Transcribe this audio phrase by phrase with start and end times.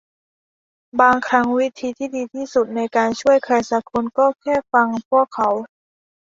[0.99, 5.49] บางครั้งวิธีที่ดีที่สุดในการช่วยใครซักคนก็แค่ฟังพวกเขา